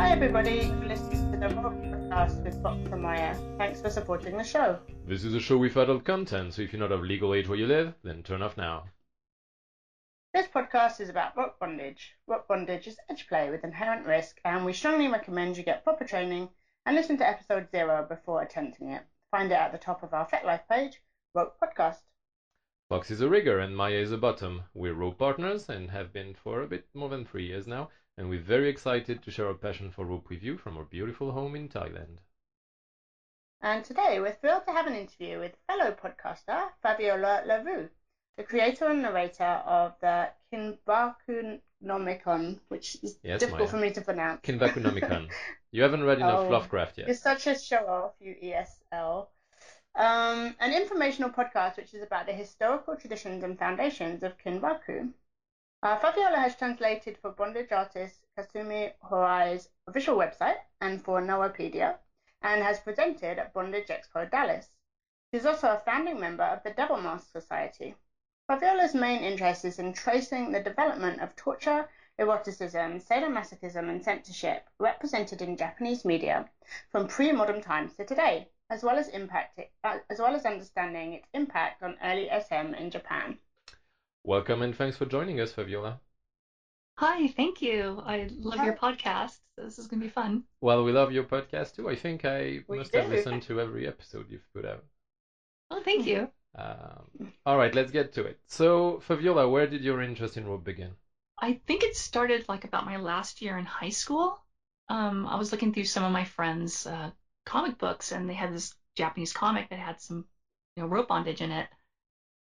[0.00, 0.62] Hi, everybody.
[0.62, 3.36] You're listening to the Rope Podcast with Fox and Maya.
[3.58, 4.78] Thanks for supporting the show.
[5.06, 7.58] This is a show with adult content, so if you're not of legal age where
[7.58, 8.84] you live, then turn off now.
[10.32, 12.14] This podcast is about rope bondage.
[12.26, 16.06] Rope bondage is edge play with inherent risk, and we strongly recommend you get proper
[16.06, 16.48] training
[16.86, 19.02] and listen to episode zero before attempting it.
[19.30, 21.02] Find it at the top of our FetLife page,
[21.34, 21.98] Rope Podcast.
[22.88, 24.62] Fox is a rigger and Maya is a bottom.
[24.72, 27.90] We're rope partners and have been for a bit more than three years now,
[28.20, 31.32] and we're very excited to share our passion for rope with you from our beautiful
[31.32, 32.18] home in Thailand.
[33.62, 37.88] And today we're thrilled to have an interview with fellow podcaster Fabiola Lavu,
[38.36, 43.68] the creator and narrator of the Kinbakunomicon, which is Yes, difficult Maya.
[43.70, 44.40] for me to pronounce.
[44.42, 45.30] Kinbakunomicon.
[45.72, 47.06] You haven't read enough Oh, Lovecraft yet.
[47.06, 49.28] You're such a show off, you ESL.
[49.94, 55.10] Um, an informational podcast which is about the historical traditions and foundations of Kinbaku.
[55.82, 61.96] Uh, Fabiola has translated for bondage artist Kasumi Horai's official website and for Nawapedia,
[62.42, 64.76] and has presented at Bondage Expo Dallas.
[65.32, 67.94] She's also a founding member of the Devil Mask Society.
[68.46, 75.40] Fabiola's main interest is in tracing the development of torture, eroticism, sadomasochism, and censorship represented
[75.40, 76.46] in Japanese media
[76.90, 81.28] from pre-modern times to today, as well as impact uh, as well as understanding its
[81.32, 83.38] impact on early SM in Japan.
[84.24, 86.00] Welcome and thanks for joining us, Fabiola.
[86.98, 88.00] Hi, thank you.
[88.04, 88.64] I love Hi.
[88.66, 89.40] your podcast.
[89.56, 90.42] This is going to be fun.
[90.62, 91.88] Well, we love your podcast too.
[91.88, 94.84] I think I We must have listened to every episode you've put out.
[95.70, 96.28] Oh, thank you.
[96.54, 98.36] Um, all right, let's get to it.
[98.46, 100.96] So, Fabiola, where did your interest in rope begin?
[101.40, 104.40] I think it started like about my last year in high school.
[104.88, 107.10] Um, I was looking through some of my friends' uh,
[107.46, 110.24] comic books, and they had this Japanese comic that had some,
[110.76, 111.68] you know, rope bondage in it,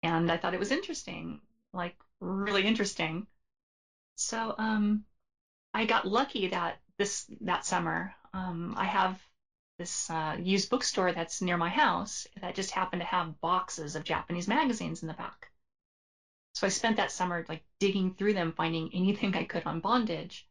[0.02, 1.40] and I thought it was interesting,
[1.72, 3.24] like really interesting.
[4.16, 5.02] So, um,
[5.74, 9.20] I got lucky that this that summer, um, I have
[9.78, 14.04] this uh, used bookstore that's near my house that just happened to have boxes of
[14.04, 15.50] Japanese magazines in the back.
[16.52, 20.44] So I spent that summer like digging through them, finding anything I could on bondage.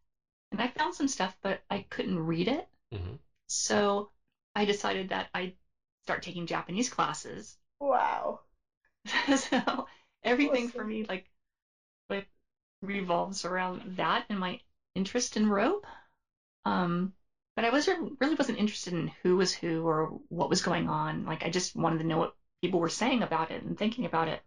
[0.51, 2.67] And I found some stuff, but I couldn't read it.
[2.91, 4.09] hmm So
[4.55, 5.55] I decided that I'd
[6.03, 7.57] start taking Japanese classes.
[7.79, 8.41] Wow.
[9.35, 9.85] so
[10.27, 11.23] everything for me like
[12.09, 12.25] like
[12.81, 14.57] revolves around that and my
[14.95, 15.85] interest in rope.
[16.65, 17.11] Um,
[17.55, 21.25] but I wasn't really wasn't interested in who was who or what was going on.
[21.25, 24.27] Like I just wanted to know what people were saying about it and thinking about
[24.29, 24.41] it.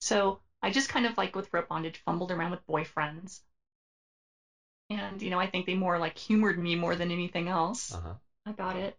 [0.00, 3.38] So I just kind of like with rope bondage fumbled around with boyfriends.
[4.90, 8.14] And you know, I think they more like humored me more than anything else Uh-huh.
[8.46, 8.94] about it.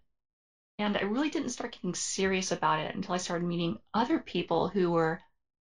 [0.80, 4.68] And I really didn't start getting serious about it until I started meeting other people
[4.70, 5.20] who were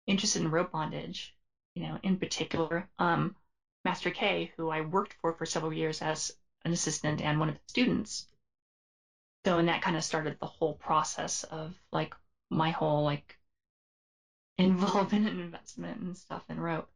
[0.08, 1.34] interested in rope bondage.
[1.76, 3.34] You know, in particular, um,
[3.86, 6.32] Master K, who I worked for for several years as
[6.66, 8.26] an assistant and one of his students.
[9.46, 12.14] So, and that kind of started the whole process of like
[12.50, 13.38] my whole like
[14.58, 16.88] involvement and investment and stuff in rope.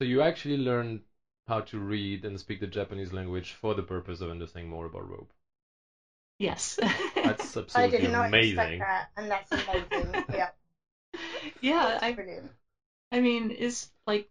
[0.00, 1.02] So you actually learned
[1.46, 5.08] how to read and speak the Japanese language for the purpose of understanding more about
[5.08, 5.32] rope.
[6.38, 6.78] Yes.
[7.22, 8.78] That's absolutely I did not expect amazing.
[8.78, 10.18] that, and that's amazing.
[10.32, 10.48] yeah,
[11.60, 12.52] yeah, that's I brilliant.
[13.12, 14.24] I mean, is like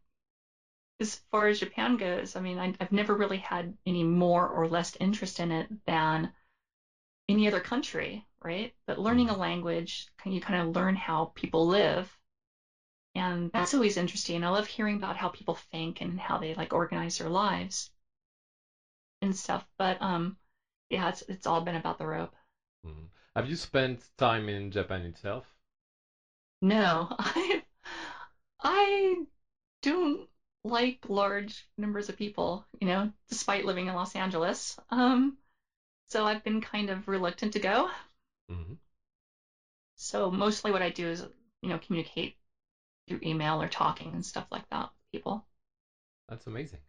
[1.02, 4.66] as far as Japan goes, I mean, I, I've never really had any more or
[4.68, 6.29] less interest in it than
[7.29, 8.69] any other country, right?
[8.85, 12.13] But learning a language, you kind of learn how people live,
[13.16, 14.44] and that's always interesting.
[14.44, 17.88] I love hearing about how people think and how they like organize their lives
[19.22, 19.63] and stuff.
[19.78, 20.34] But um,
[20.90, 22.35] yeah, it's it's all been about the rope.
[22.85, 23.09] Mhm.
[23.35, 25.56] Have you spent time in Japan itself?
[26.62, 27.62] No, I
[28.62, 29.25] I
[29.81, 30.28] don't
[30.64, 34.75] like large numbers of people, you know, despite living in Los Angeles.
[34.90, 35.36] Um,
[36.08, 37.90] so I've been kind of reluctant to go.
[38.50, 38.74] hmm
[39.97, 41.22] So mostly what I do is,
[41.62, 42.34] you know, communicate
[43.08, 45.44] through email or talking and stuff like that with people.
[46.30, 46.79] That's amazing.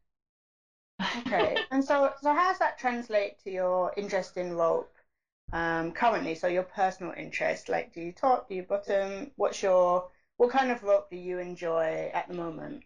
[1.14, 4.92] Okay, and so so how does that translate to your interest in rope
[5.52, 6.34] um, currently?
[6.34, 9.30] So your personal interest, like, do you top, do you bottom?
[9.36, 12.82] What's your what kind of rope do you enjoy at the moment?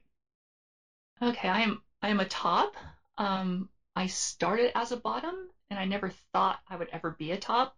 [1.20, 2.76] Okay, I am I am a top.
[3.18, 7.36] Um, I started as a bottom, and I never thought I would ever be a
[7.38, 7.74] top.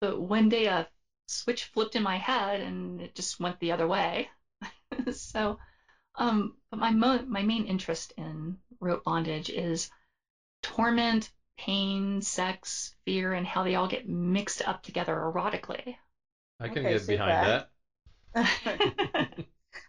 [0.00, 0.88] But one day a
[1.28, 4.28] switch flipped in my head, and it just went the other way.
[5.12, 5.58] So,
[6.16, 9.88] um, but my mo my main interest in rope bondage is
[10.62, 15.96] torment, pain, sex, fear, and how they all get mixed up together erotically.
[16.60, 17.66] I can Okay, get behind that.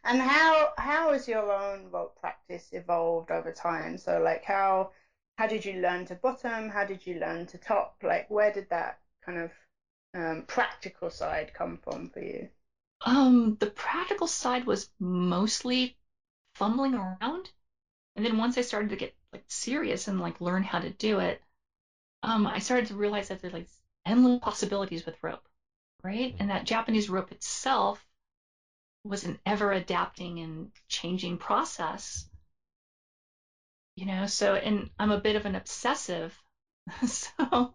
[0.05, 3.97] And how how has your own rope practice evolved over time?
[3.97, 4.91] So like how
[5.37, 6.69] how did you learn to bottom?
[6.69, 7.97] How did you learn to top?
[8.01, 9.51] Like, where did that kind of
[10.13, 12.49] um, practical side come from for you?
[13.05, 15.95] Um, the practical side was mostly
[16.55, 17.51] fumbling around.
[18.15, 21.19] And then once I started to get like serious and like learn how to do
[21.19, 21.41] it,
[22.23, 23.67] um, I started to realize that there's like
[24.05, 25.47] endless possibilities with rope,
[26.03, 26.33] right?
[26.33, 26.37] Mhm.
[26.39, 28.03] And that Japanese rope itself
[29.05, 32.25] was an ever adapting and changing process.
[33.95, 36.39] You know, so and I'm a bit of an obsessive,
[37.07, 37.71] so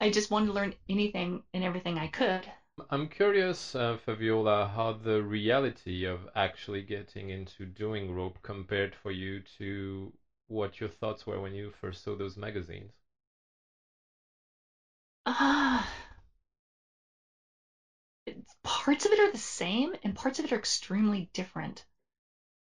[0.00, 2.50] I just wanted to learn anything and everything I could.
[2.90, 9.10] I'm curious, uh, Fabiola, how the reality of actually getting into doing rope compared for
[9.10, 10.12] you to
[10.46, 13.01] what your thoughts were when you first saw those magazines.
[15.26, 15.84] Uh,
[18.62, 21.84] parts of it are the same and parts of it are extremely different.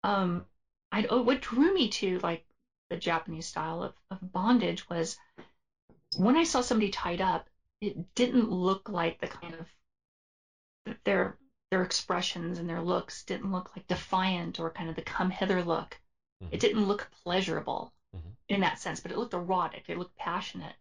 [0.03, 0.45] Um,
[0.91, 2.41] I oh, what drew me to like
[2.89, 5.15] the Japanese style of, of bondage was
[6.15, 7.49] when I saw somebody tied up,
[7.81, 9.67] it didn't look like the kind of
[11.05, 11.35] their
[11.71, 15.61] their expressions and their looks didn't look like defiant or kind of the come hither
[15.61, 15.99] look.
[16.41, 16.49] Mhm.
[16.51, 18.35] It didn't look pleasurable Mhm.
[18.47, 19.85] in that sense, but it looked erotic.
[19.87, 20.75] It looked passionate.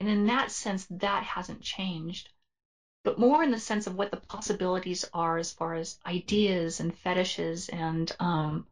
[0.00, 2.28] And in that sense, that hasn't changed.
[3.04, 6.94] But more in the sense of what the possibilities are as far as ideas and
[6.96, 8.64] fetishes and um,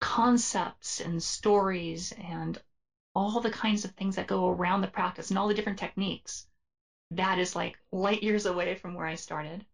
[0.00, 2.58] concepts and stories and
[3.14, 6.44] all the kinds of things that go around the practice and all the different techniques.
[7.12, 9.64] That is like light years away from where I started.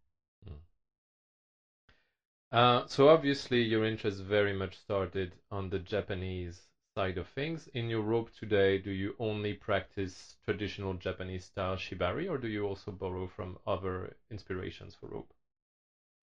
[2.50, 6.65] Uh, so obviously your interest very much started on the Japanese
[6.96, 7.69] side of things.
[7.75, 12.64] In your rope today, do you only practice traditional Japanese style shibari, or do you
[12.64, 15.32] also borrow from other inspirations for rope?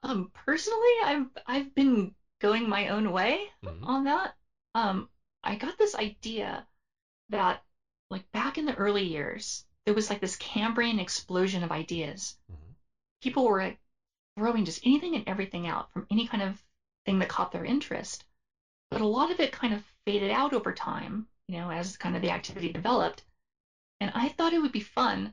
[0.03, 3.83] Um, personally, I've I've been going my own way Mhm.
[3.83, 4.33] on that.
[4.75, 5.07] Um,
[5.43, 6.65] I got this idea
[7.29, 7.61] that
[8.09, 12.35] like back in the early years, there was like this Cambrian explosion of ideas.
[12.49, 12.73] Mhm.
[13.21, 13.77] People were like,
[14.37, 16.63] throwing just anything and everything out from any kind of
[17.05, 18.23] thing that caught their interest.
[18.91, 22.15] But a lot of it kind of faded out over time, you know, as kind
[22.15, 23.21] of the activity developed.
[24.01, 25.31] And I thought it would be fun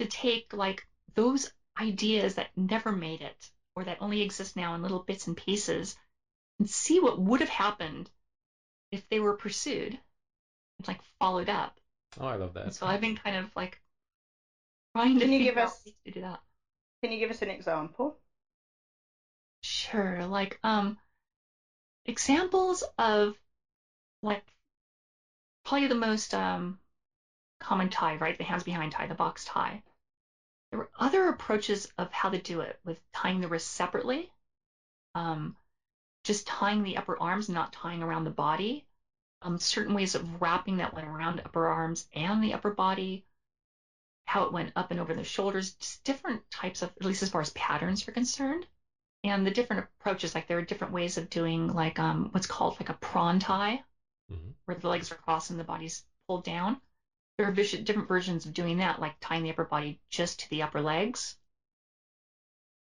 [0.00, 0.84] to take like
[1.14, 1.46] those
[1.80, 5.94] ideas that never made it or that only exist now in little bits and pieces
[6.58, 8.10] and see what would have happened
[8.92, 9.94] if they were pursued
[10.78, 11.72] and like followed up.
[12.18, 12.74] Oh, I love And that.
[12.74, 13.78] so I've been kind of like
[14.94, 16.40] trying to Can you give us ways to do that.
[17.02, 18.16] Can you give us an example?
[19.62, 20.96] Sure, like um
[22.06, 23.38] examples of
[24.22, 24.42] like
[25.64, 26.76] probably the most um
[27.60, 28.36] common tie, right?
[28.38, 29.82] The hands behind tie, the box tie.
[30.70, 34.30] There were other approaches of how to do it with tying the wrists separately,
[35.14, 35.54] um,
[36.24, 38.84] just tying the upper arms, not tying around the body.
[39.42, 43.22] Um, certain ways of wrapping that went around upper arms and the upper body,
[44.26, 47.28] how it went up and over the shoulders, just different types of, at least as
[47.30, 48.66] far as patterns are concerned.
[49.24, 52.74] And the different approaches, like there are different ways of doing like um, what's called
[52.80, 53.80] like a prawn tie,
[54.30, 54.54] Mhm.
[54.64, 56.76] where the legs are crossed and the body's pulled down.
[57.38, 60.62] There are different versions of doing that, like tying the upper body just to the
[60.62, 61.34] upper legs.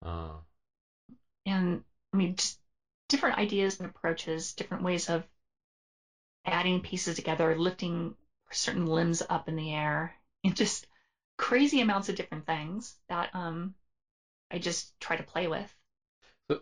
[0.02, 0.42] Ah.
[1.46, 1.82] And
[2.14, 2.58] I mean, just
[3.10, 5.28] different ideas and approaches, different ways of
[6.46, 8.14] adding pieces together, lifting
[8.52, 10.86] certain limbs up in the air, and just
[11.38, 13.74] crazy amounts of different things that um,
[14.52, 15.74] I just try to play with.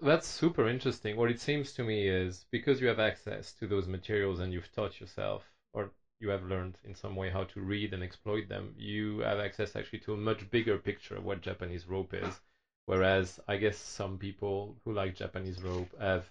[0.02, 1.16] That's super interesting.
[1.16, 4.72] What it seems to me is because you have access to those materials and you've
[4.72, 8.74] taught yourself, or you have learned in some way how to read and exploit them,
[8.76, 12.42] you have access actually to a much bigger picture of what Japanese rope is.
[12.86, 16.30] Whereas I guess some people who like Japanese rope have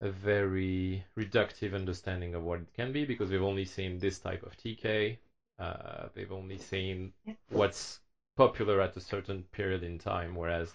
[0.00, 4.42] a very reductive understanding of what it can be because they've only seen this type
[4.42, 5.18] of TK.
[5.58, 7.12] Uh, they've only seen
[7.50, 8.00] what's
[8.36, 10.72] popular at a certain period in time, whereas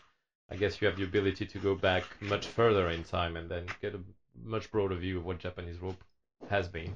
[0.49, 3.67] I guess you have the ability to go back much further in time and then
[3.81, 3.99] get a
[4.43, 6.03] much broader view of what Japanese rope
[6.49, 6.95] has been.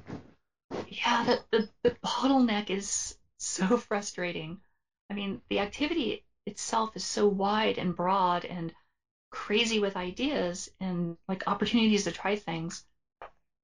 [0.88, 4.58] Yeah, the, the, the bottleneck is so frustrating.
[5.10, 8.72] I mean, the activity itself is so wide and broad and
[9.32, 12.82] crazy with ideas and like opportunities to try things.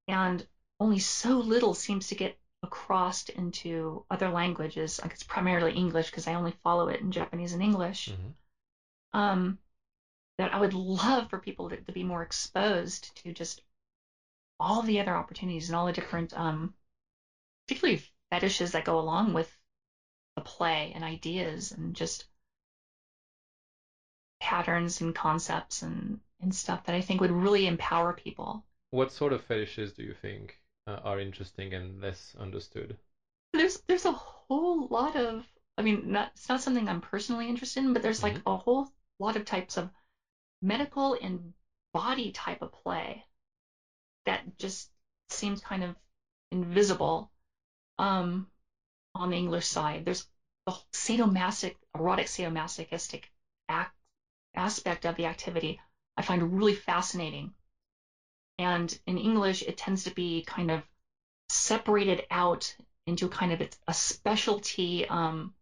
[0.08, 0.42] And
[0.80, 5.00] only so little seems to get across into other languages.
[5.02, 8.08] Like it's primarily English because I only follow it in Japanese and English.
[8.08, 8.34] Mhm.
[9.12, 9.56] Um,
[10.38, 13.62] that I would love for people to, to be more exposed to just
[14.60, 16.72] all the other opportunities and all the different, um,
[17.66, 19.56] particularly fetishes that go along with
[20.36, 22.24] the play and ideas and just
[24.40, 28.62] patterns and concepts and, and stuff that I think would really empower people.
[28.90, 32.98] What sort of fetishes do you think uh, are interesting and less understood?
[33.52, 37.80] There's there's a whole lot of I mean, not, it's not something I'm personally interested
[37.84, 38.46] in, but there's like Mm-hmm.
[38.46, 38.86] a whole
[39.18, 39.90] lot of types of
[40.62, 41.52] medical and
[41.92, 43.24] body type of play
[44.26, 44.88] that just
[45.30, 45.94] seems kind of
[46.52, 47.28] invisible
[47.98, 48.46] um,
[49.14, 50.04] on the English side.
[50.04, 50.24] There's
[50.66, 53.24] the whole sadomasochistic, erotic sadomasochistic
[53.68, 53.92] act,
[54.54, 55.78] aspect of the activity
[56.16, 57.52] I find really fascinating.
[58.58, 60.82] And in English, it tends to be kind of
[61.48, 62.74] separated out
[63.06, 65.52] into kind of a specialty um,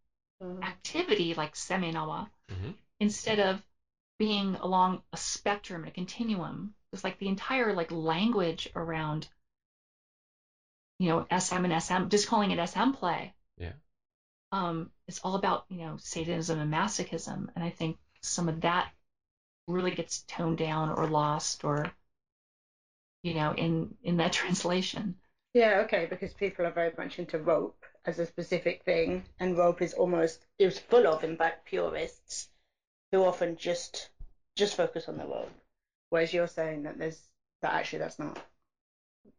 [0.63, 2.75] activity like semenawa Mhm.
[3.01, 3.63] instead of
[4.19, 6.73] being along a spectrum, a continuum.
[6.93, 9.27] It's like the entire like language around,
[10.99, 13.33] you know, SM and SM, just calling it SM play.
[13.59, 13.73] Yeah.
[14.53, 17.49] Um, it's all about, you know, sadism and masochism.
[17.55, 18.91] And I think some of that
[19.69, 21.85] really gets toned down or lost or,
[23.23, 25.17] you know, in, in that translation.
[25.53, 29.83] Yeah, okay, because people are very much into rope as a specific thing, and rope
[29.83, 32.49] is almost is full of, in fact, purists
[33.13, 34.09] who often just
[34.57, 35.51] just focus on the rope,
[36.11, 37.29] whereas you're saying that there's
[37.63, 38.39] that actually that's not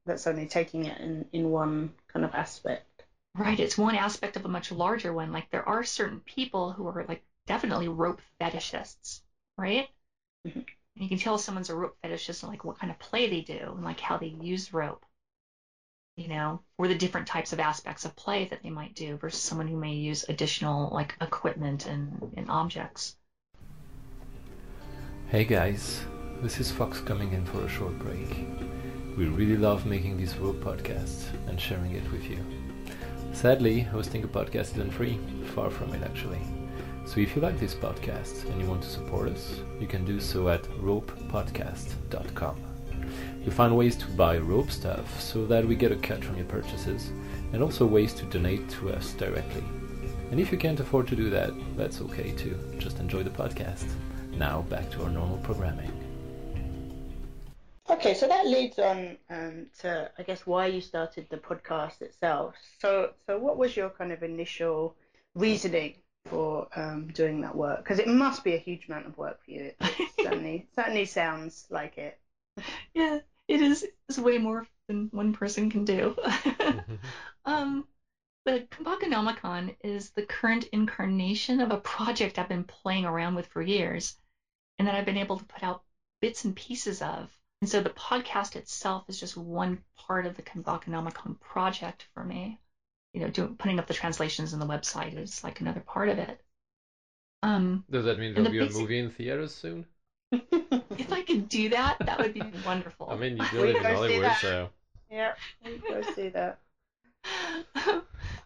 [0.06, 3.04] that's only taking it in in one kind of aspect.
[3.36, 3.58] Right.
[3.60, 5.32] It's one aspect of a much larger one.
[5.32, 9.22] Like there are certain people who are like definitely rope fetishists,
[9.58, 9.88] right?
[10.46, 10.64] Mhm.
[10.98, 13.40] And you can tell someone's a rope fetishist and like what kind of play they
[13.40, 15.06] do and like how they use rope,
[16.18, 19.42] you know, or the different types of aspects of play that they might do versus
[19.42, 23.14] someone who may use additional like equipment and, and objects.
[25.30, 26.06] Hey guys,
[26.42, 28.48] this is Fox coming in for a short break.
[29.18, 32.38] We really love making these rope podcasts and sharing it with you.
[33.34, 35.20] Sadly, hosting a podcast isn't free,
[35.54, 36.40] far from it actually.
[37.06, 40.22] So if you like this podcast and you want to support us, you can do
[40.22, 42.56] so at ropepodcast.com.
[43.42, 46.46] You'll find ways to buy rope stuff so that we get a cut from your
[46.46, 47.12] purchases,
[47.52, 49.66] and also ways to donate to us directly.
[50.32, 52.58] And if you can't afford to do that, that's okay too.
[52.78, 53.90] Just enjoy the podcast.
[54.38, 55.92] Now back to our normal programming.
[57.90, 62.54] Okay, so that leads on um, to I guess why you started the podcast itself.
[62.80, 64.94] So so what was your kind of initial
[65.34, 67.80] reasoning for um, doing that work?
[67.80, 69.72] Because it must be a huge amount of work for you.
[69.80, 72.20] It certainly certainly sounds like it.
[72.94, 76.16] Yeah, it is it's way more than one person can do.
[77.46, 77.88] um,
[78.46, 83.64] the Kinbakunomicon is the current incarnation of a project I've been playing around with for
[83.64, 84.14] years
[84.78, 85.82] and that I've been able to put out
[86.22, 87.30] bits and pieces of.
[87.62, 92.58] And so the podcast itself is just one part of the Kinbakunomicon project for me.
[93.14, 96.20] You know, doing putting up the translations and the website is like another part of
[96.20, 96.40] it.
[97.44, 99.86] Um, Does that mean And there'll the be a movie in theaters soon?
[100.32, 103.08] if I could do that, that would be wonderful.
[103.10, 104.70] I mean, you do We live in Hollywood, so
[105.10, 105.34] yeah,
[105.66, 106.58] we go see that.
[107.76, 108.02] I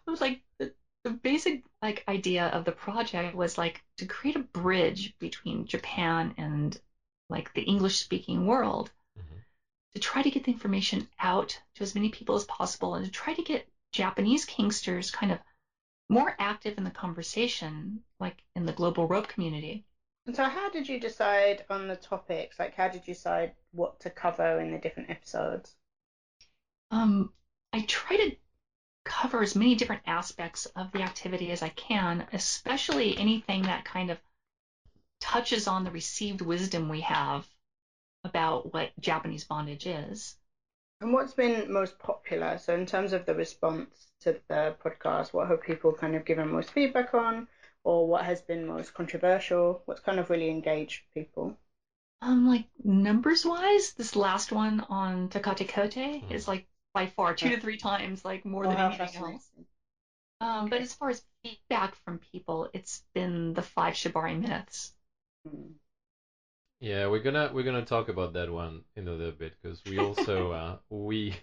[0.06, 0.40] was like
[1.04, 5.64] the, the basic like idea of the project was like to create a bridge between
[5.64, 6.76] Japan and
[7.28, 9.42] like the English speaking world Mhm.
[9.94, 13.10] to try to get the information out to as many people as possible and to
[13.10, 15.38] try to get Japanese Kinksters kind of
[16.08, 19.82] more active in the conversation, like in the global rope community.
[20.26, 22.58] And so, how did you decide on the topics?
[22.58, 25.76] Like, how did you decide what to cover in the different episodes?
[26.90, 27.30] Um,
[27.72, 28.36] I try to
[29.04, 34.10] cover as many different aspects of the activity as I can, especially anything that kind
[34.10, 34.18] of
[35.20, 37.48] touches on the received wisdom we have
[38.24, 40.36] about what Japanese bondage is.
[41.02, 42.56] And what's been most popular?
[42.56, 46.48] So, in terms of the response to the podcast, what have people kind of given
[46.48, 47.46] most feedback on,
[47.84, 49.82] or what has been most controversial?
[49.84, 51.58] What's kind of really engaged people?
[52.22, 56.32] Um, like numbers wise, this last one on Takate Kote Mhm.
[56.32, 56.64] is like
[56.94, 59.48] by far two to three times like more Oh, than how anything else.
[60.40, 64.90] Um, but as far as feedback from people, it's been the five Shibari myths.
[65.46, 65.72] Hmm.
[66.80, 69.98] yeah, we're gonna we're gonna talk about that one in a little bit because we
[69.98, 71.34] also uh, we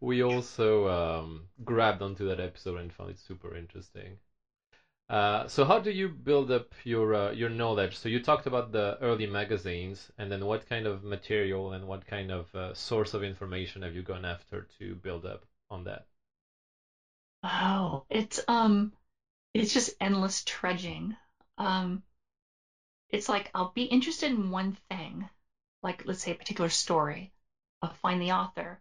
[0.00, 4.18] we also um, grabbed onto that episode and found it super interesting.
[5.10, 7.94] Uh, so how do you build up your uh, your knowledge?
[7.96, 12.04] So you talked about the early magazines, and then what kind of material and what
[12.06, 16.02] kind of uh, source of information have you gone after to build up on that?
[17.42, 18.92] Oh, it's um,
[19.54, 21.16] it's just endless trudging.
[21.58, 22.00] Um,
[23.10, 25.28] it's like I'll be interested in one thing,
[25.82, 27.30] like let's say a particular story.
[27.82, 28.78] I'll find the author.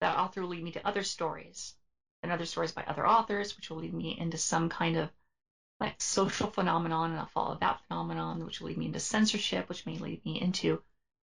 [0.00, 1.74] That author will lead me to other stories,
[2.22, 5.10] and other stories by other authors, which will lead me into some kind of
[5.80, 9.86] like social phenomenon, and I'll follow that phenomenon, which will lead me into censorship, which
[9.86, 10.80] may lead me into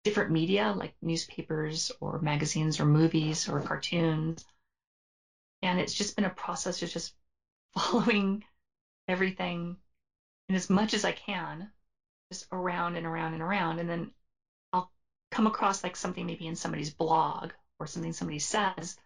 [0.05, 4.45] different media like newspapers or magazines or movies or cartoons.
[5.63, 7.13] And it's just been a process of just
[7.75, 8.43] following
[9.09, 9.77] everything
[10.49, 11.71] in as much as I can,
[12.33, 13.81] just around and around and around.
[13.81, 14.11] And then
[14.73, 14.89] I'll
[15.31, 18.97] come across like something maybe in somebody's blog or something somebody says,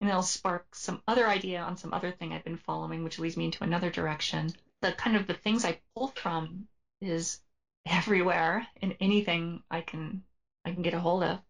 [0.00, 3.36] and it'll spark some other idea on some other thing I've been following, which leads
[3.36, 4.50] me into another direction.
[4.80, 6.66] The kind of the things I pull from
[7.02, 7.36] is
[7.84, 10.22] everywhere and anything I can
[10.64, 11.40] I can get a hold of.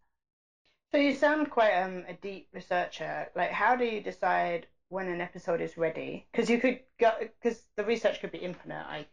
[0.91, 3.29] So you sound quite um, a deep researcher.
[3.35, 6.25] Like, how do you decide when an episode is ready?
[6.31, 8.85] Because you could go because the research could be infinite.
[8.85, 9.05] I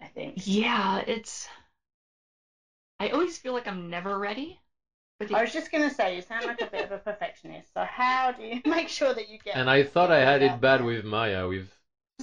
[0.00, 0.44] I think.
[0.44, 1.48] Yeah, it's.
[2.98, 4.58] I always feel like I'm never ready.
[5.18, 7.72] But the, I was just gonna say you sound like a bit of a perfectionist.
[7.74, 9.56] So how do you make sure that you get?
[9.56, 11.46] And I thought I had it bad with Maya.
[11.46, 11.74] We've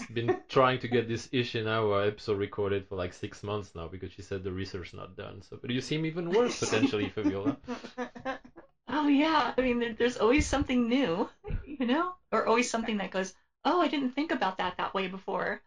[0.06, 3.88] been trying to get this ish in our episode recorded for like six months now
[3.88, 5.42] because she said the research not done.
[5.42, 7.58] So, but you seem even worse potentially, Fabiola.
[8.90, 11.28] oh yeah, I mean, there, there's always something new,
[11.64, 13.32] you know, or always something that goes,
[13.66, 15.60] oh, I didn't think about that that way before.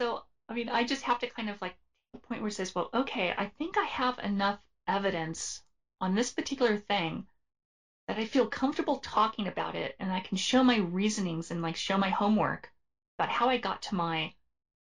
[0.00, 1.74] So I mean, I just have to kind of like
[2.12, 5.60] the point where it says, well, okay, I think I have enough evidence
[6.00, 7.24] on this particular thing
[8.08, 11.76] that I feel comfortable talking about it and I can show my reasonings and like
[11.76, 12.68] show my homework
[13.18, 14.32] about how I got to my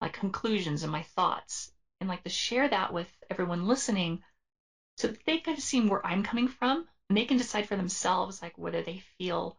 [0.01, 1.71] like conclusions and my thoughts
[2.01, 4.21] and like to share that with everyone listening
[4.99, 8.43] so that they of see where I'm coming from and they can decide for themselves
[8.43, 9.57] like whether they feel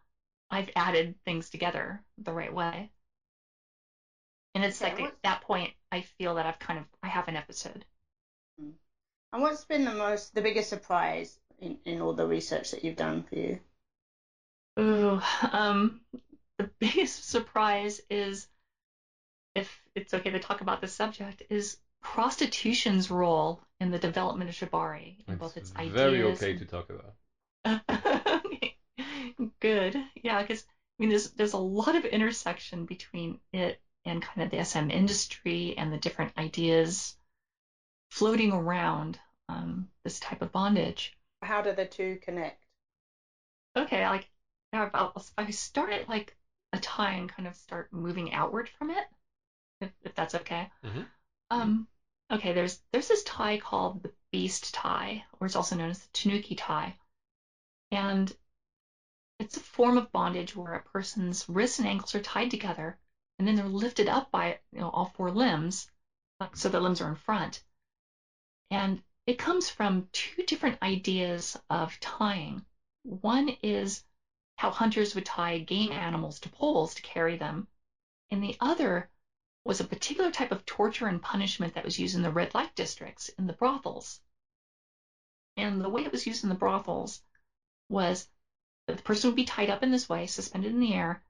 [0.52, 2.92] I've added things together the right way.
[4.56, 7.30] And it's Okay, like at that point I feel that I've kind of I have
[7.30, 7.86] an episode.
[9.32, 12.98] And what's been the most, the biggest surprise in, in all the research that you've
[12.98, 13.60] done for you?
[14.80, 15.20] Ooh,
[15.52, 16.00] um,
[16.58, 18.48] the biggest surprise is,
[19.56, 24.56] if it's okay to talk about this subject, is prostitution's role in the development of
[24.56, 26.40] Shibari, in both its It's very ideas.
[26.40, 27.14] okay to talk about.
[29.60, 34.42] Good, yeah, because I mean, there's there's a lot of intersection between it and kind
[34.42, 37.14] of the SM industry and the different ideas
[38.12, 39.18] floating around
[39.50, 41.12] um, this type of bondage.
[41.42, 42.66] How do the two connect?
[43.75, 44.27] okay, like
[44.74, 46.34] now I'll- if I start at like
[46.74, 49.06] a tie and kind of start moving outward from it,
[49.82, 50.68] if, if that's okay.
[50.84, 51.08] Mhm.
[51.51, 51.86] Um,
[52.32, 56.10] okay, there's there's this tie called the beast tie, or it's also known as the
[56.14, 56.96] tanuki tie,
[57.92, 58.32] and
[59.40, 62.96] it's a form of bondage where a person's wrists and ankles are tied together,
[63.40, 65.88] and then they're lifted up by you know all four limbs,
[66.53, 67.62] so the limbs are in front,
[68.72, 72.62] and it comes from two different ideas of tying.
[73.03, 74.00] One is
[74.57, 77.65] how hunters would tie game animals to poles to carry them,
[78.29, 79.07] and the other
[79.63, 82.74] was a particular type of torture and punishment that was used in the red light
[82.75, 84.20] districts in the brothels.
[85.57, 87.22] And the way it was used in the brothels
[87.89, 88.27] was
[88.87, 91.22] that the person would be tied up in this way, suspended in the air.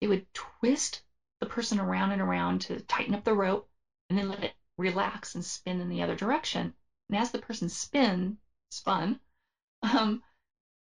[0.00, 1.00] They would twist
[1.40, 3.66] the person around and around to tighten up the rope,
[4.08, 6.72] and then let it relax and spin in the other direction.
[7.08, 8.36] And as the person spin
[8.70, 9.18] spun,
[9.82, 10.20] um,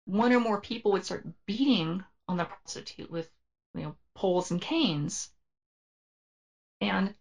[0.10, 3.30] one or more people would start beating on the prostitute with
[3.76, 5.30] you know poles and canes.
[6.82, 7.14] And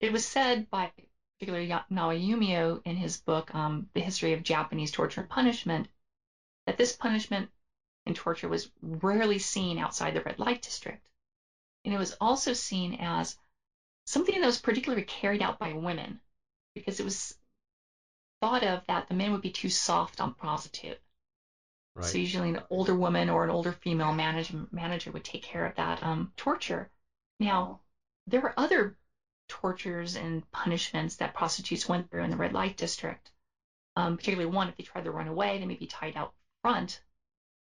[0.00, 0.90] it was said by
[1.38, 5.88] particularly Nawa Yumio in his book um, The History of Japanese Torture and Punishment
[6.66, 7.48] that this punishment
[8.06, 11.08] and torture was rarely seen outside the red light district.
[11.84, 13.34] And it was also seen as
[14.06, 16.18] something that was particularly carried out by women
[16.74, 17.34] because it was
[18.40, 20.98] thought of that the men would be too soft on prostitute.
[21.94, 22.06] Right.
[22.06, 25.74] So usually an older woman or an older female manage- manager would take care of
[25.74, 26.88] that um, torture.
[27.38, 27.80] Now,
[28.26, 28.94] there are other
[29.48, 33.30] tortures and punishments that prostitutes went through in the red light district.
[33.96, 37.00] Um, particularly one, if they tried to run away, they may be tied out front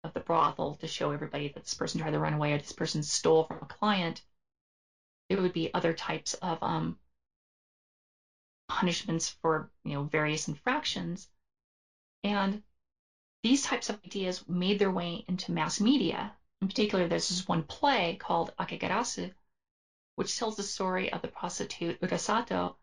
[0.03, 2.71] of the brothel to show everybody that this person tried to run away or this
[2.71, 4.21] person stole from a client.
[5.27, 6.95] There would be other types of um,
[8.67, 11.27] punishments for you know various infractions,
[12.23, 12.61] and
[13.45, 16.35] these types of ideas made their way into mass media.
[16.63, 19.31] In particular, there's this one play called Akegarasu,
[20.15, 22.73] which tells the story of the prostitute Urasato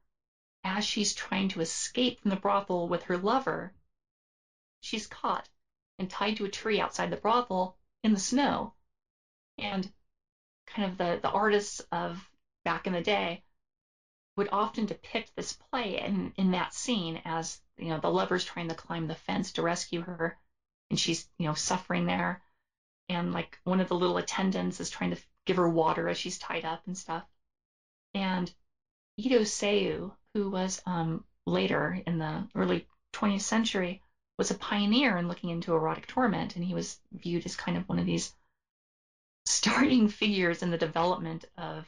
[0.63, 3.73] as she's trying to escape from the brothel with her lover.
[4.83, 5.49] She's caught
[5.99, 8.71] and tied to a tree outside the brothel in the snow.
[9.59, 9.91] And
[10.69, 12.25] kind of the, the artists of
[12.65, 13.41] back in the day
[14.37, 18.69] would often depict this play in, in that scene as, you know, the lover's trying
[18.69, 20.37] to climb the fence to rescue her
[20.93, 22.39] and she's, you know, suffering there.
[23.09, 26.37] And like one of the little attendants is trying to give her water as she's
[26.39, 27.25] tied up and stuff.
[28.15, 28.51] And
[29.17, 33.99] Ito Seiyu, who was um, later in the early 20th century,
[34.37, 37.89] was a pioneer in looking into erotic torment, and he was viewed as kind of
[37.89, 38.31] one of these
[39.47, 41.87] starting figures in the development of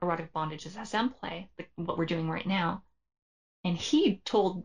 [0.00, 2.80] erotic bondage as SM play, what we're doing right now.
[3.64, 4.64] And he told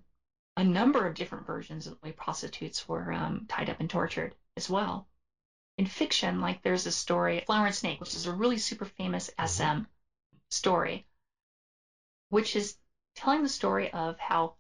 [0.56, 4.36] a number of different versions of the way prostitutes were um, tied up and tortured
[4.56, 5.08] as well.
[5.78, 9.32] In fiction, like there's a story, Flower and Snake, which is a really super famous
[9.44, 9.82] SM
[10.52, 11.08] story,
[12.30, 12.78] which is
[13.16, 14.56] telling the story of how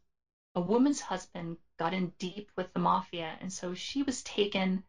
[0.56, 4.84] a woman's husband got in deep with the mafia, and so she was taken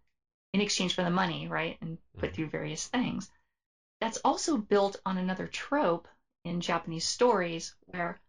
[0.52, 2.34] in exchange for the money, right, and put mm-hmm.
[2.34, 3.30] through various things.
[4.00, 6.08] That's also built on another trope
[6.44, 8.20] in Japanese stories where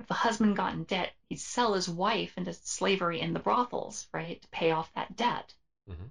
[0.00, 4.06] if a husband got in debt, he'd sell his wife into slavery in the brothels,
[4.12, 5.52] right, to pay off that debt.
[5.90, 6.06] Mm-hmm.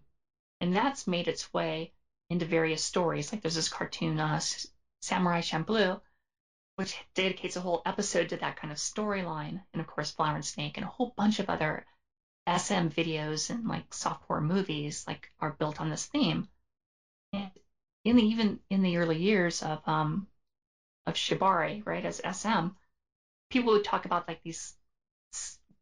[0.61, 1.91] And that's made its way
[2.29, 3.31] into various stories.
[3.31, 4.39] Like there's this cartoon, uh,
[5.01, 6.01] Samurai Champloo,
[6.75, 10.45] which dedicates a whole episode to that kind of storyline, and of course Flower and
[10.45, 11.85] Snake and a whole bunch of other
[12.47, 16.47] SM videos and like softcore movies like are built on this theme.
[17.33, 17.51] And
[18.03, 20.27] in the even in the early years of um
[21.05, 22.67] of Shibari, right, as SM,
[23.49, 24.73] people would talk about like these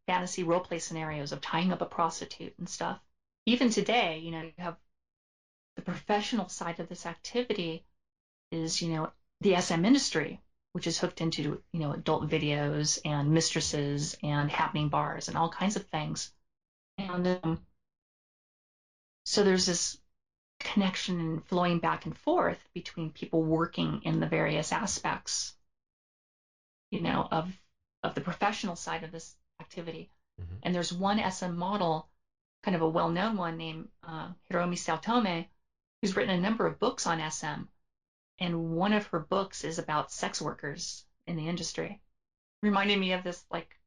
[0.07, 2.99] fantasy role play scenarios of tying up a prostitute and stuff.
[3.45, 4.75] Even today, you know, you have
[5.77, 7.83] the professional side of this activity
[8.51, 9.07] is, you know,
[9.41, 10.39] the SM industry,
[10.73, 15.49] which is hooked into you know adult videos and mistresses and happening bars and all
[15.49, 16.29] kinds of things
[16.99, 17.59] and um,
[19.25, 19.97] so there's this
[20.59, 25.53] connection and flowing back and forth between people working in the various aspects
[26.95, 27.51] you know of
[28.03, 30.09] of the professional side of this activity
[30.41, 30.55] mm-hmm.
[30.63, 32.07] and there's one sm model
[32.63, 35.45] kind of a well-known one named uh, hiromi saotome
[36.01, 37.63] who's written a number of books on sm
[38.39, 42.01] and one of her books is about sex workers in the industry.
[42.61, 43.77] Reminded me of this like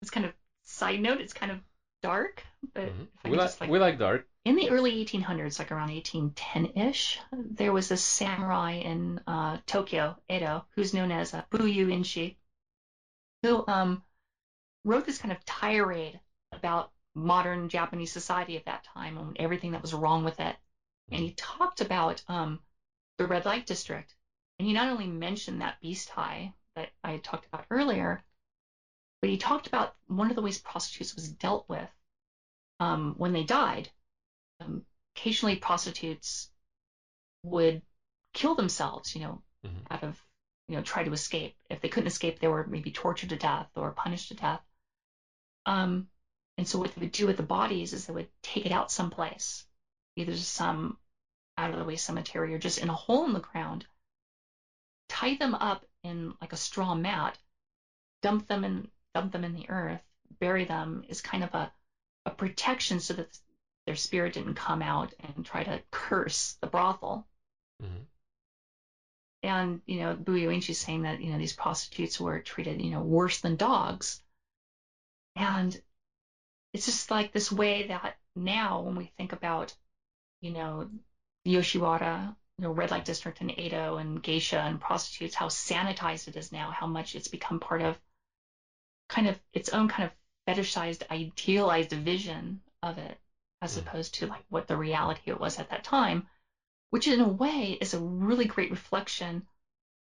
[0.00, 0.32] this kind of
[0.64, 1.20] side note.
[1.20, 1.58] It's kind of
[2.02, 2.42] dark,
[2.74, 3.30] but mm-hmm.
[3.30, 4.26] we, like, like, we like dark.
[4.44, 10.64] In the early 1800s, like around 1810-ish, there was a samurai in uh, Tokyo, Edo,
[10.76, 12.36] who's known as uh, Buyo Inshi,
[13.42, 14.02] who um,
[14.84, 16.18] wrote this kind of tirade
[16.52, 20.56] about modern Japanese society at that time and everything that was wrong with it.
[21.10, 22.60] And he talked about um,
[23.18, 24.14] the red light district.
[24.58, 28.22] And he not only mentioned that beast tie that I had talked about earlier,
[29.20, 31.88] but he talked about one of the ways prostitutes was dealt with
[32.80, 33.88] um, when they died.
[34.60, 36.50] Um, occasionally, prostitutes
[37.42, 37.82] would
[38.34, 39.78] kill themselves, you know, mm-hmm.
[39.90, 40.22] out of,
[40.68, 41.54] you know, try to escape.
[41.70, 44.60] If they couldn't escape, they were maybe tortured to death or punished to death.
[45.64, 46.06] Um,
[46.58, 48.90] and so what they would do with the bodies is they would take it out
[48.90, 49.64] someplace,
[50.16, 50.96] either some
[51.58, 53.84] out of the way cemetery or just in a hole in the ground,
[55.08, 57.38] tie them up in like a straw mat,
[58.22, 60.02] dump them in dump them in the earth,
[60.40, 61.70] bury them is kind of a,
[62.26, 63.38] a protection so that
[63.86, 67.24] their spirit didn't come out and try to curse the brothel.
[67.82, 68.02] Mm-hmm.
[69.42, 73.00] And, you know, Buyo is saying that, you know, these prostitutes were treated, you know,
[73.00, 74.20] worse than dogs.
[75.36, 75.76] And
[76.72, 79.74] it's just like this way that now when we think about,
[80.40, 80.88] you know,
[81.46, 86.36] Yoshiwara, you know, red light district in Edo and geisha and prostitutes, how sanitized it
[86.36, 87.98] is now, how much it's become part of
[89.08, 90.14] kind of its own kind of
[90.48, 93.18] fetishized, idealized vision of it,
[93.62, 93.80] as mm.
[93.80, 96.26] opposed to like what the reality it was at that time,
[96.90, 99.44] which in a way is a really great reflection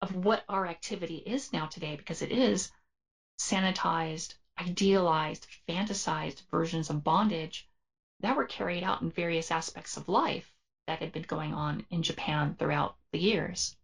[0.03, 2.69] of what our activity is now today, because it is
[3.39, 7.67] sanitized, idealized, fantasized versions of bondage
[8.21, 10.53] that were carried out in various aspects of life
[10.87, 13.75] that had been going on in Japan throughout the years.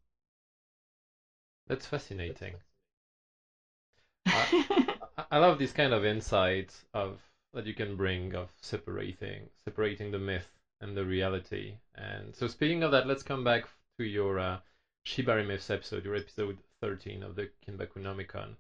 [1.69, 2.63] That's fascinating.
[4.33, 4.47] I,
[5.31, 7.21] I love this kind of insight of
[7.53, 11.75] that you can bring of separating separating the myth and the reality.
[11.95, 13.65] And so, speaking of that, let's come back
[13.99, 14.59] to your uh,
[15.07, 18.57] Shibari Myths episode, your episode 13 of the Kinbakunomicon.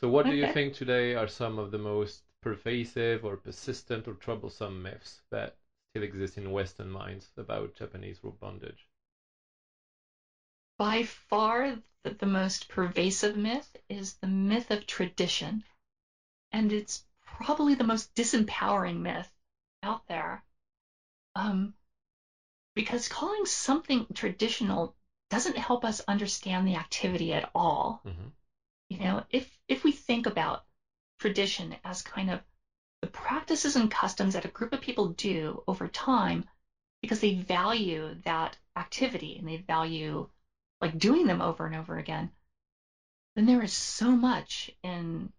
[0.00, 0.34] So, what okay.
[0.34, 5.20] do you think today are some of the most pervasive or persistent or troublesome myths
[5.30, 5.54] that
[5.90, 8.86] still exist in Western minds about Japanese rope bondage?
[10.78, 15.62] By far, the, the most pervasive myth is the myth of tradition.
[16.52, 19.30] And it's probably the most disempowering myth
[19.82, 20.42] out there.
[21.34, 21.72] Um,
[22.74, 24.94] because calling something traditional
[25.28, 28.00] doesn't help us understand the activity at all.
[28.06, 28.28] Mm-hmm.
[28.88, 30.62] You know, if if we think about
[31.20, 32.40] tradition as kind of
[33.02, 36.44] the practices and customs that a group of people do over time
[37.00, 40.26] because they value that activity and they value
[40.80, 42.30] like doing them over and over again,
[43.36, 45.30] then there is so much in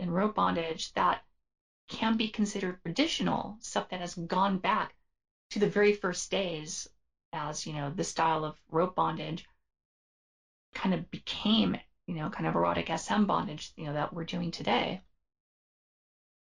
[0.00, 1.22] in rope bondage that
[1.88, 4.94] can be considered traditional, stuff that has gone back
[5.54, 6.88] to the very first days
[7.32, 9.44] as, you know, the style of rope bondage
[10.74, 11.76] kind of became,
[12.08, 14.98] you know, kind of erotic SM bondage, you know, that we're doing today.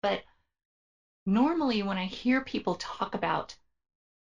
[0.01, 0.21] But
[1.27, 3.53] normally when I hear people talk about,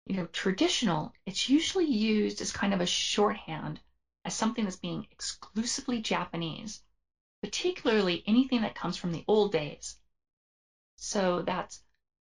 [0.08, 3.80] you know, traditional, it's usually used as kind of a shorthand
[4.26, 6.80] as something that's being exclusively Japanese,
[7.44, 9.96] particularly anything that comes from the old days.
[10.96, 11.80] So that's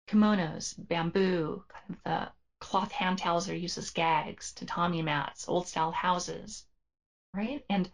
[0.08, 5.66] kimonos, bamboo, kind of the cloth hand towels are used as gags, tatami mats, old
[5.66, 6.64] style houses,
[7.34, 7.64] right?
[7.68, 7.88] And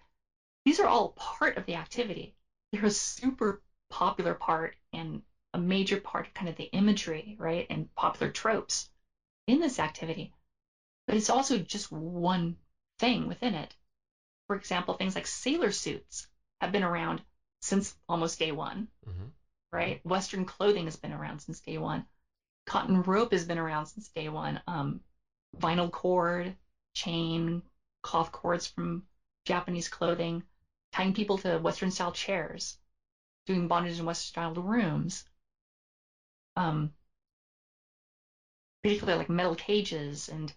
[0.64, 2.34] these are all part of the activity.
[2.72, 5.22] They're a super popular part and
[5.54, 7.66] a major part of kind of the imagery, right?
[7.68, 8.88] And popular tropes
[9.46, 10.32] in this activity.
[11.06, 12.56] But it's also just one
[12.98, 13.74] thing within it.
[14.46, 16.26] For example, things like sailor suits
[16.60, 17.22] have been around
[17.60, 19.26] since almost day one, mm-hmm.
[19.72, 20.00] right?
[20.04, 22.04] Western clothing has been around since day one.
[22.66, 24.60] Cotton rope has been around since day one.
[24.66, 25.00] Um,
[25.58, 26.54] vinyl cord,
[26.94, 27.62] chain,
[28.02, 29.02] cloth cords from
[29.44, 30.42] Japanese clothing,
[30.92, 32.76] tying people to Western style chairs,
[33.46, 35.24] doing bondage in Western style rooms.
[36.56, 36.90] Um,
[38.82, 40.52] particularly like metal cages and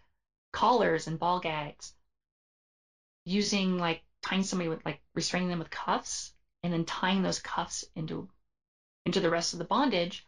[0.51, 1.93] collars and ball gags.
[3.25, 6.31] Using like tying somebody with like restraining them with cuffs
[6.63, 8.27] and then tying those cuffs into
[9.05, 10.23] into the rest of the bondage